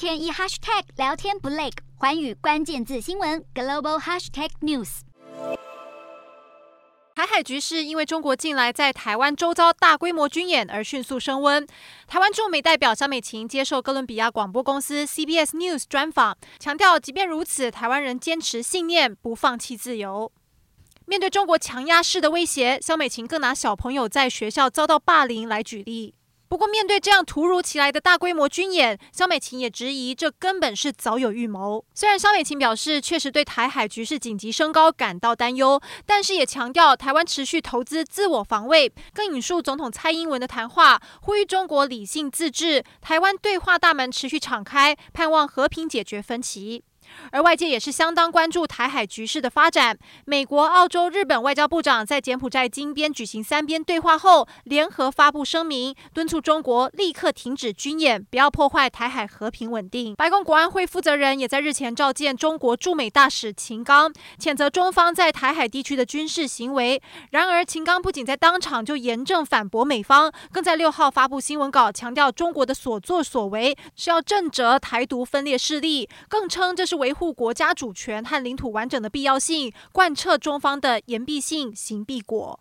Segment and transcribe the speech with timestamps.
[0.00, 1.68] 天一 hashtag 聊天不累，
[1.98, 5.00] 寰宇关键字新闻 global hashtag news。
[7.14, 11.66] 台海局势因为中国近来在台湾周遭大规模军演而迅速升温。
[12.06, 20.32] 台湾驻美代表萧美琴接受哥伦比亚广播公司 CBS News 专访，强调，即便如此，台湾人坚持信念，不放弃自由。
[21.04, 26.14] 面对中国强压式的威胁，萧美琴更拿小朋友在学校遭到霸凌来举例。
[26.50, 31.84] 不过，面对这样突如其来的大规模军演，萧美琴也质疑这根本是早有预谋。
[31.94, 46.82] 虽然萧美琴表示确实对台海局势紧急升高感到担忧，但是也强调台湾持续投资自我防卫，更引述总统蔡英文的谈话，呼吁中国理性自治，台湾对话大门持续敞开，盼望和平解决分歧。
[47.32, 49.98] 而外界也是相当关注台海局势的发展。
[50.24, 60.14] 美国、澳洲、日本外交部长在柬埔寨金边举行三边对话后，联合发布声明，敦促中国立刻停止军演，不要破坏台海和平稳定。
[60.14, 67.02] 白宫国安会负责人也在日前召见中国驻美大使秦刚，谴责中方在台海地区的军事行为。
[67.30, 76.99] 然而，秦刚不仅在当场就严正反驳美方，更在六号发布新闻稿，强调中国的所作所为是要震慑台独分裂势力，更称这是。
[77.00, 82.60] 维护国家主权和领土完整的必要性，贯彻中方的言必信，行必果。